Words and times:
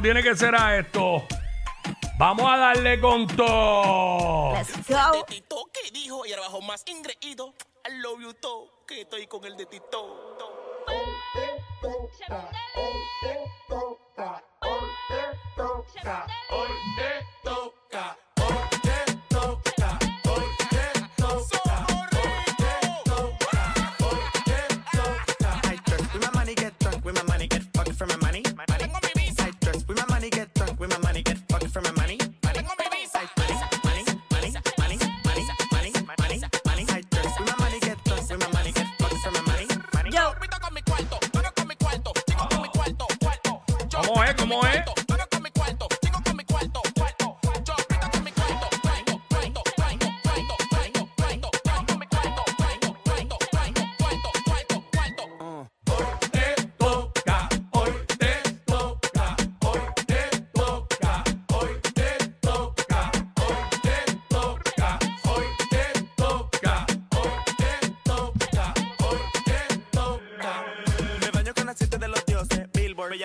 como 0.00 0.14
tiene 0.14 0.22
que 0.22 0.34
ser 0.34 0.54
a 0.54 0.78
esto. 0.78 1.26
Vamos 2.16 2.46
a 2.50 2.56
darle 2.56 2.98
con 3.00 3.26
todo. 3.26 4.54
Let's 4.54 4.72
go. 4.88 5.12
de 5.12 5.24
Tito 5.26 5.68
que 5.72 5.90
dijo 5.90 6.24
y 6.24 6.32
ahora 6.32 6.42
bajo 6.42 6.62
más 6.62 6.82
ingreído. 6.86 7.52
I 7.86 8.00
love 8.00 8.20
you 8.20 8.32
todo, 8.34 8.84
que 8.86 9.02
estoy 9.02 9.26
con 9.26 9.44
el 9.44 9.56
de 9.56 9.66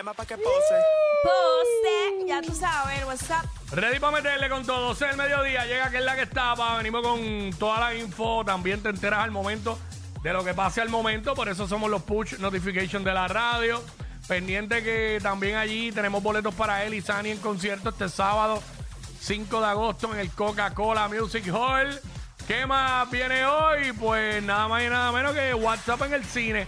llama 0.05 0.13
pa' 0.13 0.25
que 0.25 0.37
pose. 0.37 0.75
pose. 1.23 2.27
Ya 2.27 2.41
tú 2.41 2.53
sabes, 2.53 3.03
what's 3.05 3.29
up. 3.31 3.75
Ready 3.75 3.99
para 3.99 4.17
meterle 4.17 4.49
con 4.49 4.63
todo. 4.63 4.89
12 4.89 5.05
del 5.05 5.17
mediodía. 5.17 5.65
Llega 5.65 5.89
que 5.89 5.97
es 5.97 6.03
la 6.03 6.15
que 6.15 6.21
estaba. 6.23 6.77
Venimos 6.77 7.01
con 7.01 7.49
toda 7.57 7.79
la 7.79 7.95
info. 7.95 8.45
También 8.45 8.83
te 8.83 8.89
enteras 8.89 9.21
al 9.21 9.31
momento 9.31 9.79
de 10.21 10.31
lo 10.31 10.43
que 10.43 10.53
pase 10.53 10.81
al 10.81 10.89
momento. 10.89 11.33
Por 11.33 11.49
eso 11.49 11.67
somos 11.67 11.89
los 11.89 12.03
push 12.03 12.37
notification 12.37 13.03
de 13.03 13.13
la 13.13 13.27
radio. 13.27 13.81
Pendiente 14.27 14.83
que 14.83 15.19
también 15.23 15.55
allí 15.55 15.91
tenemos 15.91 16.21
boletos 16.21 16.53
para 16.53 16.83
él 16.83 16.93
y 16.93 17.01
Sani 17.01 17.31
en 17.31 17.37
concierto 17.37 17.89
este 17.89 18.09
sábado 18.09 18.61
5 19.19 19.59
de 19.59 19.67
agosto 19.67 20.13
en 20.13 20.19
el 20.19 20.29
Coca-Cola 20.31 21.07
Music 21.07 21.47
Hall. 21.51 21.99
¿Qué 22.47 22.65
más 22.67 23.09
viene 23.09 23.45
hoy? 23.45 23.91
Pues 23.93 24.43
nada 24.43 24.67
más 24.67 24.83
y 24.83 24.89
nada 24.89 25.11
menos 25.11 25.33
que 25.33 25.53
WhatsApp 25.53 26.03
en 26.03 26.13
el 26.13 26.25
cine 26.25 26.67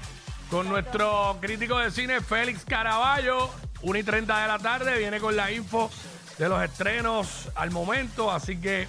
con 0.49 0.69
nuestro 0.69 1.37
crítico 1.41 1.77
de 1.77 1.91
cine 1.91 2.21
Félix 2.21 2.63
Caraballo. 2.65 3.49
1 3.81 3.99
y 3.99 4.03
30 4.03 4.41
de 4.41 4.47
la 4.47 4.59
tarde 4.59 4.97
viene 4.97 5.19
con 5.19 5.35
la 5.35 5.51
info 5.51 5.89
de 6.37 6.49
los 6.49 6.61
estrenos 6.63 7.49
al 7.55 7.71
momento. 7.71 8.31
Así 8.31 8.59
que 8.59 8.87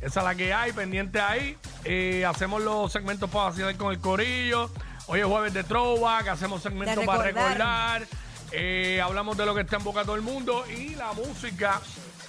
esa 0.00 0.20
es 0.20 0.26
la 0.26 0.34
que 0.34 0.52
hay, 0.52 0.72
pendiente 0.72 1.20
ahí. 1.20 1.56
Eh, 1.84 2.24
hacemos 2.24 2.62
los 2.62 2.92
segmentos 2.92 3.30
para 3.30 3.50
vacilar 3.50 3.76
con 3.76 3.92
el 3.92 4.00
corillo. 4.00 4.70
Hoy 5.06 5.20
es 5.20 5.26
jueves 5.26 5.52
de 5.52 5.64
Throwback, 5.64 6.28
hacemos 6.28 6.62
segmentos 6.62 7.04
para 7.04 7.24
recordar. 7.24 8.00
recordar. 8.00 8.06
Eh, 8.52 9.00
hablamos 9.02 9.36
de 9.36 9.46
lo 9.46 9.54
que 9.54 9.62
está 9.62 9.76
en 9.76 9.84
boca 9.84 10.00
de 10.00 10.06
todo 10.06 10.16
el 10.16 10.22
mundo 10.22 10.64
y 10.70 10.94
la 10.94 11.12
música 11.12 11.80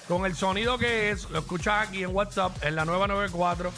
con 0.08 0.26
el 0.26 0.36
sonido 0.36 0.76
que 0.78 1.10
es, 1.10 1.28
lo 1.30 1.38
escuchas 1.38 1.88
aquí 1.88 2.04
en 2.04 2.14
WhatsApp, 2.14 2.52
en 2.62 2.76
la 2.76 2.84
nueva 2.84 3.06
94. 3.06 3.72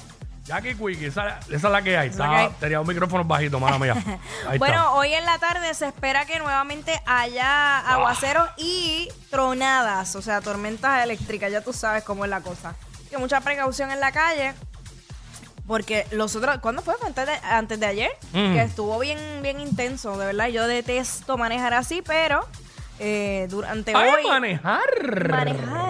Jackie 0.49 0.75
Quickie, 0.75 1.07
esa, 1.07 1.39
esa 1.41 1.55
es 1.55 1.63
la 1.63 1.83
que 1.83 1.97
hay. 1.97 2.09
Está-. 2.09 2.51
Tenía 2.59 2.81
un 2.81 2.87
micrófono 2.89 3.23
bajito, 3.23 3.61
mala 3.61 3.79
mía. 3.79 3.95
Ahí 4.49 4.59
Bueno, 4.59 4.77
está. 4.77 4.91
hoy 4.93 5.13
en 5.15 5.25
la 5.27 5.39
tarde 5.39 5.73
se 5.75 5.87
espera 5.87 6.25
que 6.25 6.39
nuevamente 6.39 7.01
haya 7.07 7.79
aguaceros 7.81 8.49
y 8.57 9.09
tronadas, 9.31 10.17
o 10.17 10.23
sea, 10.23 10.41
tormentas 10.41 11.05
eléctricas, 11.05 11.53
ya 11.53 11.61
tú 11.61 11.73
sabes 11.73 12.03
cómo 12.03 12.25
es 12.25 12.31
la 12.31 12.41
cosa. 12.41 12.75
Que 13.11 13.19
mucha 13.19 13.41
precaución 13.43 13.91
en 13.91 14.01
la 14.01 14.11
calle, 14.11 14.55
porque 15.67 16.07
los 16.13 16.35
otros, 16.35 16.59
¿cuándo 16.61 16.81
fue? 16.83 16.95
Antes 17.07 17.27
de, 17.27 17.33
antes 17.43 17.79
de 17.81 17.87
ayer, 17.87 18.11
Mm. 18.33 18.55
que 18.55 18.63
estuvo 18.63 18.99
bien, 18.99 19.19
bien 19.43 19.61
intenso, 19.61 20.17
de 20.17 20.27
verdad. 20.27 20.49
Yo 20.49 20.67
detesto 20.67 21.37
manejar 21.37 21.75
así, 21.75 22.03
pero 22.03 22.47
eh, 22.99 23.47
durante 23.51 23.93
¡Ay, 23.95 24.11
hoy... 24.25 24.27
manejar! 24.27 25.29
Manejar. 25.31 25.88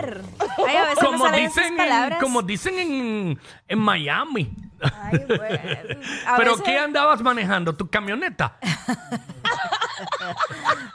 Ay, 0.67 0.77
a 0.77 0.83
veces 0.83 1.03
me 1.03 1.07
Como 1.09 1.25
salen 1.25 1.45
esas 1.45 1.65
dicen, 1.71 1.81
en, 1.81 2.19
como 2.21 2.43
dicen 2.43 2.79
en, 2.79 3.41
en 3.69 3.79
Miami. 3.79 4.51
Ay, 4.81 5.19
bueno. 5.27 6.01
A 6.27 6.37
¿Pero 6.37 6.51
veces- 6.53 6.65
qué 6.65 6.79
andabas 6.79 7.21
manejando? 7.23 7.75
¿Tu 7.75 7.89
camioneta? 7.89 8.57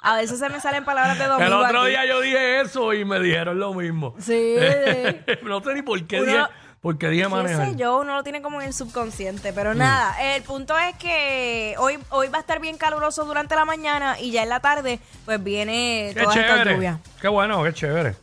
A 0.01 0.15
veces 0.17 0.39
se 0.39 0.49
me 0.49 0.59
salen 0.59 0.83
palabras 0.85 1.17
de 1.17 1.25
El 1.25 1.29
domingo 1.31 1.57
otro 1.59 1.81
aquí. 1.81 1.89
día 1.89 2.05
yo 2.05 2.21
dije 2.21 2.61
eso 2.61 2.93
y 2.93 3.05
me 3.05 3.19
dijeron 3.19 3.59
lo 3.59 3.73
mismo. 3.73 4.15
Sí. 4.19 4.55
no 5.43 5.61
sé 5.61 5.73
ni 5.73 5.81
por 5.81 6.01
qué 6.05 6.21
Uno- 6.21 6.31
dije, 6.31 6.43
por 6.81 6.97
qué 6.97 7.09
dije 7.09 7.23
qué 7.23 7.29
manejar. 7.29 7.69
sé 7.71 7.75
yo, 7.77 7.99
uno 7.99 8.15
lo 8.15 8.23
tiene 8.23 8.41
como 8.41 8.61
en 8.61 8.67
el 8.67 8.73
subconsciente, 8.73 9.51
Mm. 9.51 9.55
pero 9.55 9.73
nada, 9.73 10.35
el 10.35 10.43
punto 10.43 10.77
es 10.77 10.95
que 10.97 11.75
hoy, 11.77 11.97
hoy 12.09 12.27
va 12.27 12.37
a 12.39 12.41
estar 12.41 12.59
bien 12.59 12.77
caluroso 12.77 13.23
durante 13.25 13.55
la 13.55 13.63
mañana 13.65 14.19
y 14.19 14.31
ya 14.31 14.43
en 14.43 14.49
la 14.49 14.59
tarde 14.59 14.99
pues 15.25 15.41
viene 15.43 16.11
Qué 16.13 16.21
toda 16.23 16.35
esta 16.35 16.47
chévere. 16.55 16.73
lluvia. 16.75 16.99
Qué 17.21 17.27
bueno, 17.29 17.63
qué 17.63 17.73
chévere. 17.73 18.15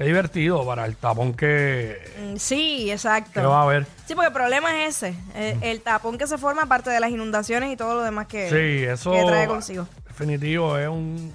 Qué 0.00 0.06
divertido 0.06 0.64
para 0.64 0.86
el 0.86 0.96
tapón 0.96 1.34
que, 1.34 1.98
Mm, 2.32 2.36
Sí, 2.38 2.90
exacto. 2.90 3.32
que 3.38 3.42
va 3.46 3.58
a 3.60 3.62
haber. 3.64 3.84
Sí, 4.06 4.14
porque 4.14 4.28
el 4.28 4.32
problema 4.32 4.84
es 4.86 4.96
ese, 5.02 5.14
el, 5.34 5.62
el 5.62 5.80
tapón 5.82 6.16
que 6.16 6.26
se 6.26 6.38
forma 6.38 6.62
aparte 6.62 6.88
de 6.88 6.98
las 7.00 7.10
inundaciones 7.10 7.70
y 7.70 7.76
todo 7.76 7.96
lo 7.96 8.02
demás 8.02 8.26
que, 8.26 8.48
Sí, 8.48 8.82
eso 8.90 9.12
que 9.12 9.22
trae 9.24 9.46
consigo. 9.46 9.86
definitivo 10.08 10.78
es 10.78 10.88
un 10.88 11.30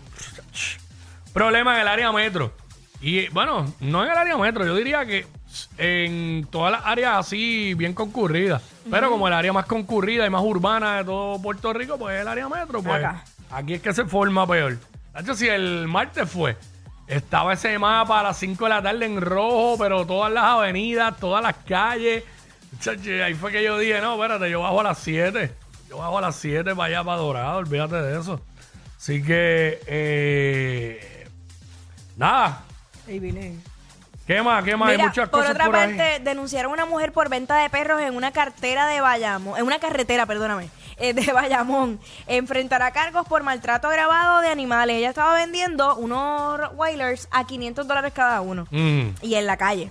problema 1.32 1.76
en 1.76 1.82
el 1.82 1.88
área 1.88 2.12
metro. 2.12 2.54
Y 3.02 3.28
bueno, 3.30 3.72
no 3.82 4.04
en 4.04 4.10
el 4.12 4.18
área 4.18 4.36
metro, 4.36 4.66
yo 4.66 4.74
diría 4.76 5.06
que 5.06 5.28
en 5.78 6.48
todas 6.50 6.72
las 6.72 6.82
áreas 6.86 7.18
así 7.20 7.76
bien 7.76 7.94
concurridas. 7.94 8.64
Pero 8.90 9.12
como 9.12 9.28
el 9.28 9.34
área 9.36 9.54
más 9.54 9.68
concurrida 9.68 10.26
y 10.26 10.30
más 10.32 10.42
urbana 10.42 10.98
de 10.98 11.04
todo 11.04 11.40
Puerto 11.40 11.72
Rico, 11.72 12.00
pues 12.00 12.16
es 12.16 12.22
el 12.24 12.28
área 12.28 12.50
metro. 12.50 12.82
Pues 12.82 12.96
Acá. 12.96 13.24
aquí 13.52 13.76
es 13.76 13.82
que 13.84 13.94
se 13.94 14.06
forma 14.06 14.48
peor. 14.48 14.80
De 15.14 15.22
hecho, 15.22 15.36
si 15.36 15.48
el 15.48 15.88
martes 15.88 16.28
fue, 16.28 16.58
estaba 17.08 17.54
ese 17.54 17.78
mapa 17.78 18.20
a 18.20 18.24
las 18.24 18.38
5 18.38 18.64
de 18.64 18.70
la 18.70 18.82
tarde 18.82 19.06
en 19.06 19.22
rojo, 19.22 19.76
pero 19.78 20.06
todas 20.06 20.32
las 20.32 20.44
avenidas, 20.44 21.18
todas 21.18 21.44
las 21.44 21.56
calles. 21.58 22.24
Ahí 23.24 23.34
fue 23.36 23.52
que 23.52 23.64
yo 23.64 23.78
dije, 23.78 24.02
no, 24.02 24.16
espérate, 24.16 24.50
yo 24.50 24.62
bajo 24.62 24.80
a 24.82 24.84
las 24.84 24.98
7. 25.00 25.52
Yo 25.90 25.98
bajo 25.98 26.18
a 26.18 26.22
las 26.22 26.36
7 26.36 26.76
para 26.76 26.84
allá, 26.86 27.04
para 27.04 27.18
Dorado, 27.18 27.58
olvídate 27.58 27.96
de 28.02 28.20
eso. 28.20 28.42
Así 28.98 29.22
que, 29.22 29.80
eh, 29.88 31.28
nada. 32.18 32.64
¿Qué 34.26 34.42
más? 34.42 34.64
¿Qué 34.64 34.76
más? 34.76 34.90
Hay 34.90 34.98
Mira, 34.98 35.10
muchas 35.10 35.30
por 35.30 35.42
cosas 35.42 35.52
otra 35.54 35.66
por 35.66 35.76
ahí. 35.76 35.96
parte, 35.96 36.24
denunciaron 36.24 36.72
a 36.72 36.74
una 36.74 36.86
mujer 36.88 37.12
por 37.12 37.30
venta 37.30 37.58
de 37.58 37.70
perros 37.70 38.02
en 38.02 38.16
una 38.16 38.32
cartera 38.32 38.88
de 38.88 39.00
Bayamón, 39.00 39.60
en 39.60 39.66
una 39.66 39.78
carretera, 39.78 40.26
perdóname, 40.26 40.70
eh, 40.98 41.14
de 41.14 41.32
Bayamón. 41.34 42.00
Enfrentará 42.28 42.92
cargos 42.92 43.28
por 43.28 43.44
maltrato 43.44 43.88
agravado 43.88 44.42
de 44.42 44.50
animales. 44.50 44.98
Ella 44.98 45.10
estaba 45.10 45.36
vendiendo 45.36 45.96
unos 45.96 46.60
Rottweilers 46.60 47.28
a 47.32 47.46
500 47.46 47.88
dólares 47.88 48.14
cada 48.14 48.42
uno. 48.42 48.68
Mm. 48.72 49.10
Y 49.22 49.36
en 49.36 49.46
la 49.46 49.58
calle. 49.58 49.90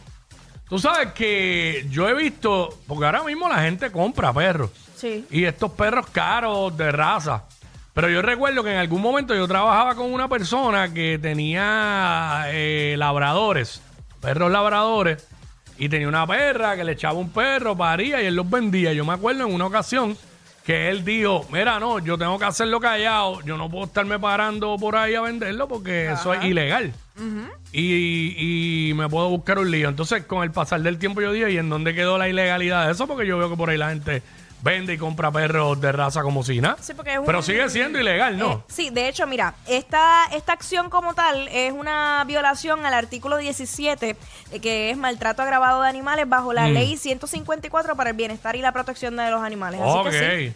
Tú 0.68 0.78
sabes 0.78 1.12
que 1.12 1.86
yo 1.90 2.08
he 2.08 2.14
visto, 2.14 2.78
porque 2.86 3.04
ahora 3.04 3.22
mismo 3.22 3.48
la 3.48 3.62
gente 3.62 3.92
compra 3.92 4.32
perros. 4.32 4.70
Sí. 4.96 5.26
Y 5.30 5.44
estos 5.44 5.72
perros 5.72 6.06
caros 6.10 6.76
de 6.76 6.90
raza. 6.90 7.44
Pero 7.92 8.08
yo 8.08 8.22
recuerdo 8.22 8.64
que 8.64 8.72
en 8.72 8.78
algún 8.78 9.00
momento 9.00 9.34
yo 9.36 9.46
trabajaba 9.46 9.94
con 9.94 10.12
una 10.12 10.28
persona 10.28 10.92
que 10.92 11.18
tenía 11.20 12.46
eh, 12.48 12.96
labradores, 12.98 13.80
perros 14.20 14.50
labradores, 14.50 15.24
y 15.78 15.88
tenía 15.88 16.08
una 16.08 16.26
perra 16.26 16.76
que 16.76 16.84
le 16.84 16.92
echaba 16.92 17.14
un 17.14 17.30
perro, 17.30 17.76
paría 17.76 18.22
y 18.22 18.26
él 18.26 18.34
los 18.34 18.48
vendía. 18.48 18.92
Yo 18.92 19.04
me 19.04 19.12
acuerdo 19.12 19.46
en 19.46 19.54
una 19.54 19.66
ocasión 19.66 20.16
que 20.64 20.88
él 20.88 21.04
dijo, 21.04 21.46
mira, 21.52 21.78
no, 21.78 21.98
yo 21.98 22.16
tengo 22.16 22.38
que 22.38 22.46
hacerlo 22.46 22.80
callado, 22.80 23.42
yo 23.42 23.56
no 23.58 23.70
puedo 23.70 23.84
estarme 23.84 24.18
parando 24.18 24.76
por 24.78 24.96
ahí 24.96 25.14
a 25.14 25.20
venderlo 25.20 25.68
porque 25.68 26.10
eso 26.10 26.32
es 26.32 26.44
ilegal. 26.44 26.92
y, 27.72 28.88
y 28.90 28.94
me 28.94 29.08
puedo 29.08 29.28
buscar 29.28 29.58
un 29.58 29.70
lío. 29.70 29.88
Entonces, 29.88 30.24
con 30.24 30.42
el 30.42 30.50
pasar 30.52 30.80
del 30.80 30.98
tiempo 30.98 31.20
yo 31.20 31.32
dije, 31.32 31.52
¿y 31.52 31.58
en 31.58 31.68
dónde 31.68 31.94
quedó 31.94 32.16
la 32.18 32.28
ilegalidad 32.28 32.86
de 32.86 32.92
eso? 32.92 33.06
Porque 33.06 33.26
yo 33.26 33.36
veo 33.38 33.50
que 33.50 33.56
por 33.56 33.68
ahí 33.70 33.76
la 33.78 33.90
gente 33.90 34.22
vende 34.64 34.94
y 34.94 34.98
compra 34.98 35.30
perros 35.30 35.78
de 35.80 35.92
raza 35.92 36.22
como 36.22 36.42
si 36.42 36.60
nada. 36.60 36.76
Sí, 36.80 36.94
porque 36.94 37.12
es 37.12 37.18
un- 37.18 37.26
Pero 37.26 37.42
sigue 37.42 37.68
siendo 37.68 38.00
ilegal, 38.00 38.38
¿no? 38.38 38.52
Eh, 38.52 38.58
sí, 38.68 38.90
de 38.90 39.08
hecho, 39.08 39.26
mira, 39.26 39.54
esta, 39.66 40.24
esta 40.32 40.54
acción 40.54 40.88
como 40.88 41.14
tal 41.14 41.46
es 41.48 41.70
una 41.72 42.24
violación 42.26 42.84
al 42.86 42.94
artículo 42.94 43.36
17, 43.36 44.16
eh, 44.50 44.60
que 44.60 44.90
es 44.90 44.96
maltrato 44.96 45.42
agravado 45.42 45.82
de 45.82 45.88
animales 45.88 46.26
bajo 46.28 46.52
la 46.54 46.66
Mm. 46.68 46.72
ley 46.72 46.96
154 46.96 47.94
para 47.94 48.10
el 48.10 48.16
bienestar 48.16 48.56
y 48.56 48.62
la 48.62 48.72
protección 48.72 49.14
de 49.16 49.30
los 49.30 49.42
animales. 49.42 49.80
Así 49.82 49.90
ok. 49.98 50.10
que 50.10 50.54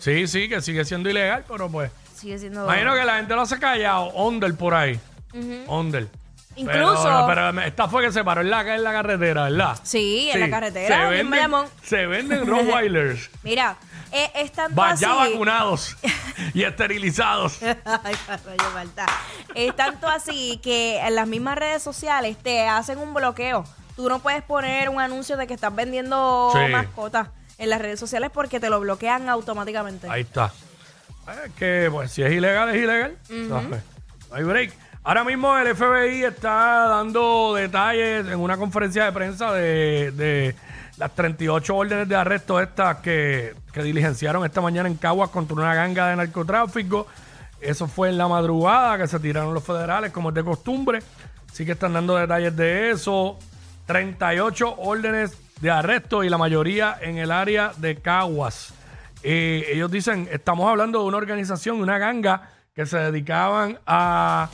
sí. 0.00 0.26
sí, 0.26 0.48
que 0.48 0.62
sigue 0.62 0.84
siendo 0.86 1.10
ilegal, 1.10 1.44
pero 1.46 1.68
pues. 1.70 1.90
sí, 2.14 2.20
sigue 2.22 2.38
siendo... 2.38 2.64
Imagino 2.64 2.94
que 2.94 3.04
la 3.04 3.16
gente 3.18 3.34
lo 3.34 3.42
hace 3.42 3.58
callado, 3.58 4.10
under 4.14 4.54
por 4.56 4.74
ahí. 4.74 4.98
Under. 5.68 6.08
Incluso. 6.56 7.02
Pero, 7.26 7.50
pero 7.52 7.60
esta 7.62 7.88
fue 7.88 8.04
que 8.04 8.12
se 8.12 8.24
paró 8.24 8.40
en 8.40 8.50
la, 8.50 8.60
en 8.74 8.82
la 8.82 8.92
carretera, 8.92 9.44
¿verdad? 9.44 9.78
Sí, 9.82 10.28
en 10.32 10.40
la 10.40 10.50
carretera, 10.50 11.08
Se 11.10 11.20
en 11.20 11.30
venden, 11.30 11.64
se 11.82 12.06
venden 12.06 12.46
Rottweilers 12.46 13.30
Mira, 13.42 13.76
eh, 14.12 14.30
es 14.34 14.52
tanto 14.52 14.80
va- 14.80 14.90
así. 14.90 15.02
ya 15.04 15.14
vacunados 15.14 15.96
y 16.54 16.64
esterilizados. 16.64 17.60
Ay, 17.62 18.14
falta. 18.74 19.06
Es 19.54 19.74
tanto 19.76 20.08
así 20.08 20.58
que 20.62 20.98
en 20.98 21.14
las 21.14 21.26
mismas 21.28 21.56
redes 21.56 21.82
sociales 21.82 22.36
te 22.42 22.66
hacen 22.68 22.98
un 22.98 23.14
bloqueo. 23.14 23.64
Tú 23.96 24.08
no 24.08 24.18
puedes 24.18 24.42
poner 24.42 24.88
un 24.88 25.00
anuncio 25.00 25.36
de 25.36 25.46
que 25.46 25.54
estás 25.54 25.74
vendiendo 25.74 26.50
Sí. 26.52 26.72
mascotas 26.72 27.28
en 27.58 27.70
las 27.70 27.80
redes 27.80 28.00
sociales 28.00 28.30
porque 28.32 28.58
te 28.58 28.70
lo 28.70 28.80
bloquean 28.80 29.28
automáticamente. 29.28 30.08
Ahí 30.10 30.22
está. 30.22 30.52
Es 31.44 31.52
que, 31.52 31.88
pues, 31.92 32.10
si 32.10 32.22
es 32.22 32.32
ilegal, 32.32 32.70
es 32.70 32.76
ilegal. 32.82 33.16
No 33.28 33.62
hay 34.32 34.42
break. 34.44 34.72
Ahora 35.02 35.24
mismo 35.24 35.56
el 35.56 35.74
FBI 35.74 36.24
está 36.24 36.86
dando 36.88 37.54
detalles 37.54 38.26
en 38.26 38.38
una 38.38 38.58
conferencia 38.58 39.04
de 39.04 39.12
prensa 39.12 39.50
de, 39.52 40.12
de 40.12 40.54
las 41.00 41.14
38 41.14 41.74
órdenes 41.74 42.06
de 42.06 42.14
arresto 42.14 42.60
estas 42.60 42.98
que, 42.98 43.54
diligenciaron 43.74 44.44
esta 44.44 44.60
mañana 44.60 44.86
en 44.86 44.96
Caguas 44.96 45.30
contra 45.30 45.56
una 45.56 45.74
ganga 45.74 46.08
de 46.08 46.16
narcotráfico. 46.16 47.06
Eso 47.58 47.86
fue 47.86 48.10
en 48.10 48.18
la 48.18 48.28
madrugada 48.28 48.98
que 48.98 49.06
se 49.06 49.18
tiraron 49.18 49.54
los 49.54 49.64
federales, 49.64 50.12
como 50.12 50.28
es 50.28 50.34
de 50.34 50.44
costumbre. 50.44 50.98
Sí 51.50 51.64
que 51.64 51.72
están 51.72 51.94
dando 51.94 52.16
detalles 52.16 52.54
de 52.54 52.90
eso. 52.90 53.38
38 53.86 54.74
órdenes 54.76 55.38
de 55.62 55.70
arresto 55.70 56.22
y 56.22 56.28
la 56.28 56.36
mayoría 56.36 56.98
en 57.00 57.16
el 57.16 57.30
área 57.30 57.72
de 57.78 57.96
Caguas. 57.96 58.74
Eh, 59.22 59.64
ellos 59.72 59.90
dicen, 59.90 60.28
estamos 60.30 60.68
hablando 60.68 61.00
de 61.00 61.06
una 61.06 61.16
organización, 61.16 61.80
una 61.80 61.96
ganga 61.96 62.50
que 62.74 62.84
se 62.84 62.98
dedicaban 62.98 63.78
a, 63.86 64.50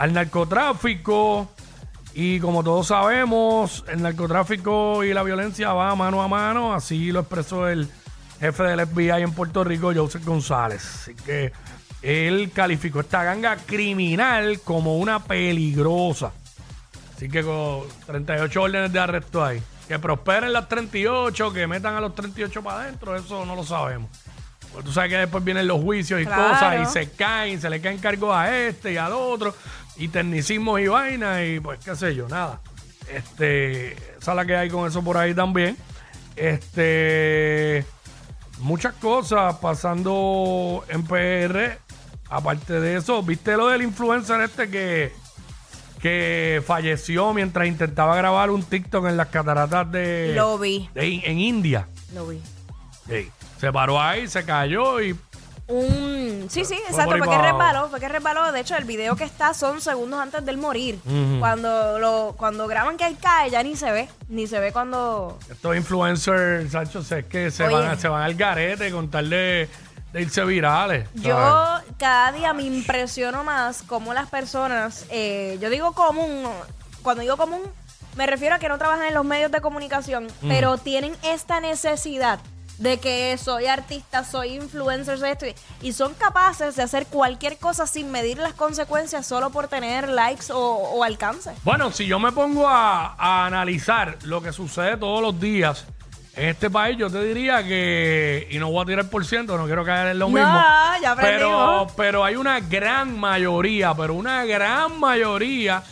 al 0.00 0.14
narcotráfico 0.14 1.46
y 2.14 2.40
como 2.40 2.64
todos 2.64 2.86
sabemos, 2.86 3.84
el 3.86 4.00
narcotráfico 4.02 5.04
y 5.04 5.12
la 5.12 5.22
violencia 5.22 5.74
va 5.74 5.94
mano 5.94 6.22
a 6.22 6.26
mano, 6.28 6.72
así 6.74 7.12
lo 7.12 7.20
expresó 7.20 7.68
el 7.68 7.86
jefe 8.40 8.62
del 8.62 8.86
FBI 8.86 9.22
en 9.22 9.32
Puerto 9.32 9.62
Rico, 9.62 9.92
Joseph 9.94 10.24
González. 10.24 10.82
Así 11.02 11.14
que 11.14 11.52
él 12.00 12.50
calificó 12.54 13.00
esta 13.00 13.22
ganga 13.24 13.56
criminal 13.56 14.60
como 14.64 14.96
una 14.96 15.22
peligrosa. 15.22 16.32
Así 17.14 17.28
que 17.28 17.42
con 17.44 17.82
38 18.06 18.62
órdenes 18.62 18.92
de 18.92 18.98
arresto 18.98 19.44
ahí. 19.44 19.62
Que 19.86 19.98
prosperen 19.98 20.54
las 20.54 20.66
38, 20.66 21.52
que 21.52 21.66
metan 21.66 21.94
a 21.94 22.00
los 22.00 22.14
38 22.14 22.62
para 22.62 22.80
adentro, 22.84 23.14
eso 23.16 23.44
no 23.44 23.54
lo 23.54 23.64
sabemos. 23.64 24.08
Porque 24.72 24.86
tú 24.86 24.92
sabes 24.92 25.10
que 25.10 25.16
después 25.16 25.42
vienen 25.42 25.66
los 25.66 25.80
juicios 25.80 26.20
y 26.20 26.24
Claro. 26.24 26.52
cosas 26.52 26.88
y 26.88 26.92
se 26.92 27.10
caen, 27.10 27.60
se 27.60 27.68
le 27.68 27.80
caen 27.80 27.98
cargos 27.98 28.32
a 28.34 28.56
este 28.56 28.92
y 28.92 28.96
al 28.96 29.12
otro, 29.12 29.52
y 30.00 30.08
tecnicismos 30.08 30.80
y 30.80 30.86
vainas, 30.86 31.42
y 31.46 31.60
pues 31.60 31.78
qué 31.84 31.94
sé 31.94 32.14
yo, 32.14 32.26
nada. 32.26 32.60
Este, 33.14 33.92
esa 34.18 34.32
es 34.32 34.36
la 34.36 34.46
que 34.46 34.56
hay 34.56 34.70
con 34.70 34.88
eso 34.88 35.02
por 35.02 35.18
ahí 35.18 35.34
también. 35.34 35.76
Este, 36.36 37.84
muchas 38.60 38.94
cosas 38.94 39.56
pasando 39.56 40.84
en 40.88 41.04
PR. 41.04 41.78
Aparte 42.30 42.80
de 42.80 42.96
eso, 42.96 43.22
¿viste 43.22 43.56
lo 43.58 43.68
del 43.68 43.82
influencer 43.82 44.40
este 44.40 44.70
que, 44.70 45.12
que 46.00 46.62
falleció 46.64 47.34
mientras 47.34 47.66
intentaba 47.66 48.16
grabar 48.16 48.50
un 48.50 48.62
TikTok 48.62 49.06
en 49.06 49.18
las 49.18 49.26
cataratas 49.28 49.90
de, 49.92 50.32
Lo 50.34 50.58
vi. 50.58 50.88
de 50.94 51.20
en 51.24 51.40
India? 51.40 51.88
Lo 52.14 52.26
vi. 52.26 52.40
Sí. 53.06 53.28
Se 53.58 53.70
paró 53.70 54.00
ahí, 54.00 54.26
se 54.28 54.44
cayó 54.46 55.02
y 55.02 55.14
Un... 55.66 56.19
Sí, 56.48 56.64
sí, 56.64 56.74
exacto, 56.88 57.18
fue 57.18 57.28
que 57.28 57.38
resbaló, 57.38 57.88
fue 57.88 58.00
que 58.00 58.08
resbaló. 58.08 58.52
De 58.52 58.60
hecho, 58.60 58.76
el 58.76 58.84
video 58.84 59.16
que 59.16 59.24
está 59.24 59.52
son 59.52 59.80
segundos 59.80 60.20
antes 60.20 60.44
del 60.44 60.56
morir. 60.56 60.98
Cuando 61.38 61.98
lo 61.98 62.34
cuando 62.36 62.66
graban 62.66 62.96
que 62.96 63.06
él 63.06 63.16
cae, 63.20 63.50
ya 63.50 63.62
ni 63.62 63.76
se 63.76 63.90
ve, 63.90 64.08
ni 64.28 64.46
se 64.46 64.60
ve 64.60 64.72
cuando... 64.72 65.38
estos 65.50 65.76
influencers, 65.76 66.70
Sancho, 66.70 67.00
es 67.00 67.24
que 67.26 67.50
se 67.50 67.64
Oye. 67.64 67.74
van, 67.74 67.98
se 67.98 68.08
van 68.08 68.22
al 68.22 68.34
garete 68.34 68.90
con 68.90 69.10
tal 69.10 69.28
de, 69.28 69.68
de 70.12 70.22
irse 70.22 70.44
virales. 70.44 71.08
Yo 71.14 71.34
cada 71.98 72.32
día 72.32 72.52
me 72.52 72.62
impresiono 72.62 73.44
más 73.44 73.82
cómo 73.82 74.14
las 74.14 74.28
personas, 74.28 75.06
eh, 75.10 75.58
yo 75.60 75.68
digo 75.70 75.92
común, 75.92 76.44
cuando 77.02 77.22
digo 77.22 77.36
común, 77.36 77.60
me 78.16 78.26
refiero 78.26 78.56
a 78.56 78.58
que 78.58 78.68
no 78.68 78.78
trabajan 78.78 79.06
en 79.06 79.14
los 79.14 79.24
medios 79.24 79.50
de 79.50 79.60
comunicación, 79.60 80.26
pero 80.48 80.78
tienen 80.78 81.16
esta 81.22 81.60
necesidad 81.60 82.40
de 82.80 82.98
que 82.98 83.36
soy 83.38 83.66
artista, 83.66 84.24
soy 84.24 84.54
influencer, 84.56 85.18
soy 85.18 85.30
esto, 85.30 85.46
y- 85.82 85.92
son 85.92 86.14
capaces 86.14 86.74
de 86.76 86.82
hacer 86.82 87.06
cualquier 87.06 87.58
cosa 87.58 87.86
sin 87.86 88.10
medir 88.10 88.38
las 88.38 88.54
consecuencias 88.54 89.26
solo 89.26 89.50
por 89.50 89.68
tener 89.68 90.08
likes 90.08 90.50
o, 90.50 90.58
o 90.58 91.04
alcance. 91.04 91.50
Bueno, 91.62 91.92
si 91.92 92.06
yo 92.06 92.18
me 92.18 92.32
pongo 92.32 92.66
a, 92.66 93.14
a 93.18 93.44
analizar 93.46 94.16
lo 94.22 94.42
que 94.42 94.52
sucede 94.52 94.96
todos 94.96 95.20
los 95.20 95.38
días 95.38 95.84
en 96.36 96.48
este 96.48 96.70
país, 96.70 96.96
yo 96.96 97.10
te 97.10 97.22
diría 97.22 97.62
que, 97.64 98.48
y 98.50 98.58
no 98.58 98.70
voy 98.70 98.82
a 98.82 98.86
tirar 98.86 99.10
por 99.10 99.26
ciento, 99.26 99.58
no 99.58 99.66
quiero 99.66 99.84
caer 99.84 100.08
en 100.08 100.18
lo 100.18 100.30
No, 100.30 100.36
mismo. 100.36 100.62
ya 101.02 101.14
pero, 101.16 101.86
pero 101.96 102.24
hay 102.24 102.36
una 102.36 102.60
gran 102.60 103.18
mayoría, 103.18 103.92
pero 103.94 104.14
una 104.14 104.44
gran 104.46 104.98
mayoría 104.98 105.82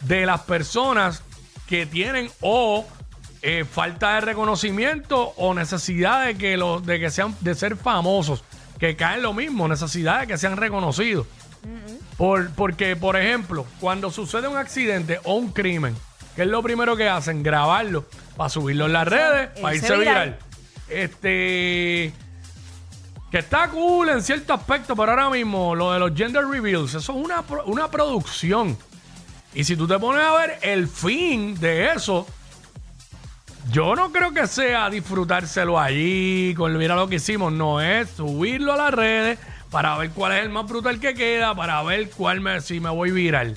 de 0.00 0.24
las 0.24 0.40
personas 0.42 1.22
que 1.68 1.84
tienen 1.84 2.30
o 2.40 2.86
eh, 3.42 3.64
falta 3.64 4.14
de 4.14 4.20
reconocimiento 4.22 5.32
o 5.36 5.54
necesidad 5.54 6.26
de 6.26 6.36
que 6.36 6.56
los, 6.56 6.84
de 6.84 6.98
que 6.98 7.10
sean, 7.10 7.36
de 7.40 7.54
ser 7.54 7.76
famosos, 7.76 8.42
que 8.78 8.96
caen 8.96 9.22
lo 9.22 9.32
mismo, 9.32 9.68
necesidad 9.68 10.20
de 10.20 10.26
que 10.26 10.38
sean 10.38 10.56
reconocidos. 10.56 11.26
Por, 12.16 12.50
porque, 12.50 12.96
por 12.96 13.16
ejemplo, 13.16 13.64
cuando 13.80 14.10
sucede 14.10 14.48
un 14.48 14.56
accidente 14.56 15.20
o 15.24 15.34
un 15.34 15.52
crimen, 15.52 15.94
¿qué 16.34 16.42
es 16.42 16.48
lo 16.48 16.62
primero 16.62 16.96
que 16.96 17.08
hacen? 17.08 17.42
Grabarlo 17.42 18.06
para 18.36 18.50
subirlo 18.50 18.86
en 18.86 18.92
las 18.92 19.06
redes, 19.06 19.50
para 19.60 19.74
irse 19.74 19.96
viral. 19.96 20.30
viral. 20.30 20.38
Este. 20.88 22.12
Que 23.30 23.38
está 23.38 23.68
cool 23.68 24.08
en 24.08 24.22
cierto 24.22 24.54
aspecto, 24.54 24.96
pero 24.96 25.12
ahora 25.12 25.28
mismo 25.28 25.74
lo 25.74 25.92
de 25.92 25.98
los 25.98 26.14
gender 26.14 26.46
reveals, 26.46 26.94
eso 26.94 27.12
es 27.12 27.24
una, 27.24 27.44
una 27.66 27.90
producción. 27.90 28.76
Y 29.54 29.64
si 29.64 29.76
tú 29.76 29.86
te 29.86 29.98
pones 29.98 30.22
a 30.22 30.32
ver 30.34 30.58
el 30.62 30.88
fin 30.88 31.54
de 31.60 31.92
eso, 31.92 32.26
yo 33.70 33.94
no 33.94 34.10
creo 34.12 34.32
que 34.32 34.46
sea 34.46 34.88
disfrutárselo 34.88 35.78
allí, 35.78 36.54
con 36.56 36.76
mira 36.78 36.94
lo 36.94 37.08
que 37.08 37.16
hicimos, 37.16 37.52
no 37.52 37.80
es 37.80 38.08
subirlo 38.10 38.72
a 38.72 38.76
las 38.76 38.94
redes 38.94 39.38
para 39.70 39.96
ver 39.98 40.10
cuál 40.10 40.32
es 40.32 40.42
el 40.42 40.48
más 40.48 40.66
brutal 40.66 40.98
que 40.98 41.14
queda, 41.14 41.54
para 41.54 41.82
ver 41.82 42.10
cuál 42.10 42.40
me, 42.40 42.60
si 42.60 42.80
me 42.80 42.88
voy 42.88 43.10
viral. 43.10 43.56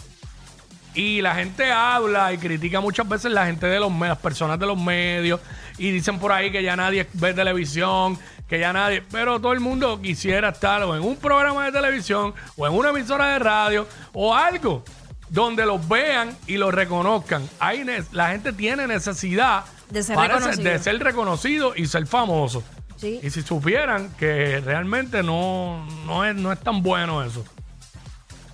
Y 0.94 1.22
la 1.22 1.36
gente 1.36 1.72
habla 1.72 2.34
y 2.34 2.38
critica 2.38 2.82
muchas 2.82 3.08
veces 3.08 3.32
la 3.32 3.46
gente 3.46 3.68
de 3.68 3.80
los 3.80 3.92
las 3.98 4.18
personas 4.18 4.60
de 4.60 4.66
los 4.66 4.78
medios, 4.78 5.40
y 5.78 5.92
dicen 5.92 6.20
por 6.20 6.34
ahí 6.34 6.52
que 6.52 6.62
ya 6.62 6.76
nadie 6.76 7.08
ve 7.14 7.34
televisión, 7.34 8.20
que 8.50 8.60
ya 8.60 8.74
nadie, 8.74 9.02
pero 9.10 9.40
todo 9.40 9.54
el 9.54 9.62
mundo 9.62 10.02
quisiera 10.02 10.50
estar 10.50 10.84
o 10.84 10.94
en 10.94 11.04
un 11.04 11.16
programa 11.16 11.66
de 11.66 11.72
televisión, 11.72 12.34
o 12.58 12.68
en 12.68 12.74
una 12.74 12.90
emisora 12.90 13.28
de 13.28 13.40
radio, 13.40 13.88
o 14.12 14.36
algo 14.36 14.84
donde 15.32 15.66
los 15.66 15.88
vean 15.88 16.36
y 16.46 16.58
los 16.58 16.74
reconozcan. 16.74 17.48
Hay 17.60 17.84
la 18.12 18.30
gente 18.30 18.54
tiene 18.54 18.86
necesidad 18.86 19.64
De 19.90 20.04
ser 20.04 20.18
reconocido. 20.18 20.64
de 20.72 20.80
ser 20.80 21.00
reconocido 21.04 21.74
y 21.76 21.86
ser 21.88 22.06
famoso. 22.06 22.64
Sí. 22.98 23.20
Y 23.24 23.30
si 23.32 23.42
supieran 23.42 24.12
que 24.20 24.60
realmente 24.60 25.24
no, 25.24 25.84
no, 26.06 26.24
es, 26.26 26.36
no 26.36 26.52
es 26.52 26.60
tan 26.60 26.84
bueno 26.84 27.24
eso. 27.24 27.44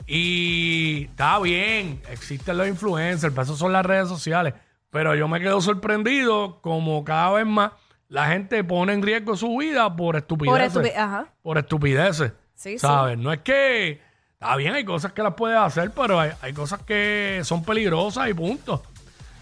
Y 0.06 1.06
está 1.10 1.38
bien, 1.40 2.02
existen 2.10 2.58
los 2.58 2.68
influencers, 2.68 3.34
para 3.34 3.44
eso 3.44 3.58
son 3.58 3.74
las 3.74 3.86
redes 3.86 4.08
sociales. 4.08 4.54
Pero 4.90 5.16
yo 5.16 5.28
me 5.28 5.40
quedo 5.42 5.60
sorprendido 5.60 6.60
como 6.62 7.04
cada 7.04 7.32
vez 7.34 7.46
más 7.46 7.72
la 8.08 8.28
gente 8.28 8.64
pone 8.64 8.94
en 8.94 9.02
riesgo 9.04 9.36
su 9.36 9.58
vida 9.58 9.94
por 9.96 10.16
estupideces. 10.16 10.72
Por 10.72 10.84
estupi- 10.86 10.96
ajá. 10.96 11.26
Por 11.42 11.58
estupideces. 11.58 12.32
Sí, 12.56 12.72
sí. 12.74 12.80
¿Sabes? 12.80 13.18
No 13.18 13.34
es 13.34 13.40
que. 13.42 14.02
Está 14.40 14.56
bien, 14.56 14.76
hay 14.76 14.86
cosas 14.86 15.14
que 15.14 15.24
las 15.24 15.34
puedes 15.34 15.58
hacer, 15.58 15.90
pero 15.90 16.20
hay, 16.20 16.30
hay 16.44 16.54
cosas 16.54 16.84
que 16.84 17.42
son 17.44 17.64
peligrosas 17.64 18.30
y 18.30 18.36
punto. 18.36 18.84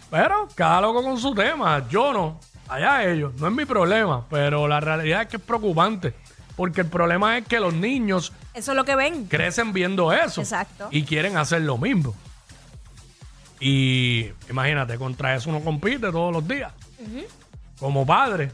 Pero 0.09 0.47
cada 0.55 0.79
loco 0.79 1.03
con 1.03 1.17
su 1.19 1.35
tema. 1.35 1.85
Yo 1.89 2.13
no. 2.13 2.39
Allá 2.69 3.03
ellos. 3.03 3.33
No 3.35 3.47
es 3.47 3.53
mi 3.53 3.65
problema. 3.65 4.23
Pero 4.29 4.69
la 4.69 4.79
realidad 4.79 5.23
es 5.23 5.27
que 5.27 5.35
es 5.35 5.43
preocupante. 5.43 6.13
Porque 6.55 6.79
el 6.79 6.87
problema 6.87 7.37
es 7.37 7.45
que 7.45 7.59
los 7.59 7.73
niños 7.73 8.31
Eso 8.53 8.71
es 8.71 8.77
lo 8.77 8.85
que 8.85 8.95
ven. 8.95 9.25
crecen 9.25 9.73
viendo 9.73 10.13
eso. 10.13 10.39
Exacto. 10.39 10.87
Y 10.91 11.03
quieren 11.03 11.35
hacer 11.35 11.63
lo 11.63 11.77
mismo. 11.77 12.15
Y 13.59 14.27
imagínate, 14.49 14.97
contra 14.97 15.35
eso 15.35 15.49
uno 15.49 15.59
compite 15.59 16.09
todos 16.09 16.31
los 16.31 16.47
días. 16.47 16.71
Como 17.79 18.05
padre. 18.05 18.49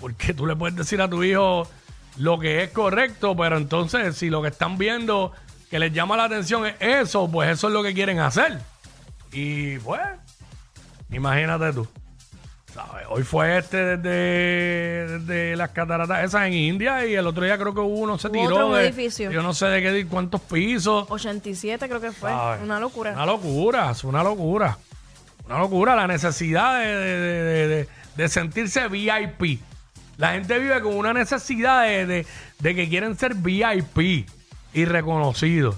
Porque 0.00 0.34
tú 0.34 0.44
le 0.44 0.56
puedes 0.56 0.74
decir 0.74 1.00
a 1.00 1.08
tu 1.08 1.22
hijo 1.22 1.68
lo 2.16 2.40
que 2.40 2.64
es 2.64 2.70
correcto, 2.70 3.36
pero 3.36 3.56
entonces 3.56 4.16
si 4.16 4.28
lo 4.28 4.42
que 4.42 4.48
están 4.48 4.76
viendo 4.76 5.30
que 5.74 5.80
les 5.80 5.92
llama 5.92 6.16
la 6.16 6.26
atención 6.26 6.64
es 6.66 6.74
eso, 6.78 7.28
pues 7.28 7.50
eso 7.50 7.66
es 7.66 7.72
lo 7.72 7.82
que 7.82 7.92
quieren 7.92 8.20
hacer. 8.20 8.60
Y 9.32 9.76
pues, 9.78 10.00
imagínate 11.10 11.72
tú. 11.72 11.88
¿sabes? 12.72 13.04
Hoy 13.08 13.24
fue 13.24 13.58
este 13.58 13.96
desde, 13.96 15.18
desde 15.18 15.56
las 15.56 15.70
cataratas 15.70 16.22
esas 16.22 16.46
en 16.46 16.52
India 16.52 17.04
y 17.04 17.14
el 17.16 17.26
otro 17.26 17.42
día 17.44 17.58
creo 17.58 17.74
que 17.74 17.80
hubo 17.80 17.88
uno 18.02 18.18
se 18.18 18.28
Hubo 18.28 18.34
tiró 18.34 18.54
otro 18.54 18.74
de 18.76 18.86
edificio. 18.86 19.32
yo 19.32 19.42
no 19.42 19.52
sé 19.52 19.66
de 19.66 19.82
qué 19.82 19.90
de 19.90 20.06
cuántos 20.06 20.40
pisos. 20.42 21.06
87 21.10 21.88
creo 21.88 22.00
que 22.00 22.12
fue. 22.12 22.30
¿sabes? 22.30 22.62
Una 22.62 22.78
locura. 22.78 23.10
Una 23.12 23.26
locura, 23.26 23.90
es 23.90 24.04
una 24.04 24.22
locura. 24.22 24.78
Una 25.46 25.58
locura 25.58 25.96
la 25.96 26.06
necesidad 26.06 26.78
de, 26.78 26.86
de- 26.86 27.88
de- 28.14 28.28
sentirse 28.28 28.86
VIP. 28.86 29.58
La 30.18 30.34
gente 30.34 30.56
vive 30.60 30.80
con 30.82 30.94
una 30.96 31.12
necesidad 31.12 31.82
de- 31.82 32.24
de 32.60 32.74
que 32.76 32.88
quieren 32.88 33.16
ser 33.18 33.34
VIP 33.34 34.28
y 34.74 34.84
reconocidos. 34.84 35.76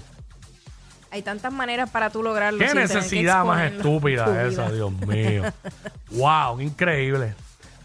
Hay 1.09 1.21
tantas 1.21 1.53
maneras 1.53 1.89
para 1.89 2.09
tú 2.09 2.21
lograrlo. 2.21 2.59
Qué 2.59 2.65
sin 2.65 2.73
tener 2.73 2.87
que 2.89 2.95
necesidad 2.95 3.45
más 3.45 3.61
exponerlo. 3.61 3.95
estúpida 3.95 4.47
esa. 4.47 4.69
Dios 4.71 4.91
mío. 4.91 5.43
wow, 6.11 6.59
increíble. 6.59 7.33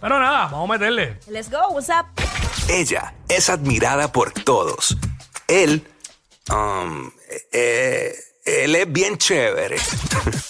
Pero 0.00 0.18
nada, 0.18 0.46
vamos 0.46 0.68
a 0.68 0.72
meterle. 0.72 1.18
Let's 1.28 1.48
go, 1.48 1.68
what's 1.70 1.88
up? 1.88 2.06
Ella 2.68 3.14
es 3.28 3.48
admirada 3.48 4.10
por 4.10 4.32
todos. 4.32 4.96
Él, 5.46 5.86
um, 6.50 7.10
eh, 7.52 8.12
él 8.44 8.74
es 8.74 8.92
bien 8.92 9.16
chévere. 9.16 9.76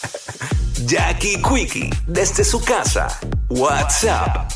Jackie 0.86 1.40
Quickie, 1.42 1.90
desde 2.06 2.44
su 2.44 2.64
casa. 2.64 3.20
WhatsApp 3.50 4.50